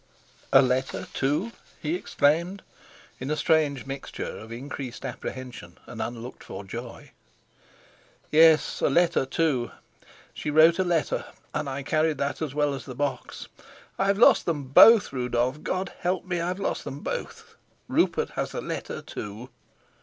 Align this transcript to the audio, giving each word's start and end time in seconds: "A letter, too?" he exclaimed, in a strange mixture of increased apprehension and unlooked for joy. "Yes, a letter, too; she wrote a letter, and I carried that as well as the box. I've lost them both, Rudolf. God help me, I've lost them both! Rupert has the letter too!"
"A 0.51 0.63
letter, 0.63 1.05
too?" 1.13 1.51
he 1.79 1.93
exclaimed, 1.93 2.63
in 3.19 3.29
a 3.29 3.35
strange 3.37 3.85
mixture 3.85 4.35
of 4.39 4.51
increased 4.51 5.05
apprehension 5.05 5.77
and 5.85 6.01
unlooked 6.01 6.43
for 6.43 6.63
joy. 6.63 7.11
"Yes, 8.31 8.81
a 8.81 8.89
letter, 8.89 9.27
too; 9.27 9.69
she 10.33 10.49
wrote 10.49 10.79
a 10.79 10.83
letter, 10.83 11.25
and 11.53 11.69
I 11.69 11.83
carried 11.83 12.17
that 12.17 12.41
as 12.41 12.55
well 12.55 12.73
as 12.73 12.85
the 12.85 12.95
box. 12.95 13.47
I've 13.99 14.17
lost 14.17 14.47
them 14.47 14.63
both, 14.69 15.13
Rudolf. 15.13 15.61
God 15.61 15.93
help 15.99 16.25
me, 16.25 16.41
I've 16.41 16.59
lost 16.59 16.83
them 16.83 17.01
both! 17.01 17.55
Rupert 17.87 18.31
has 18.31 18.53
the 18.53 18.61
letter 18.61 19.03
too!" 19.03 19.49